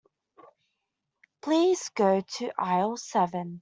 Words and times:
Please 1.43 1.89
go 1.89 2.21
to 2.21 2.51
aisle 2.57 2.97
seven. 2.97 3.59